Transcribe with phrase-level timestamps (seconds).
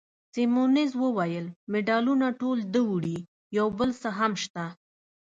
[0.33, 3.17] سیمونز وویل: مډالونه ټول ده وړي،
[3.57, 4.65] یو بل څه هم شته.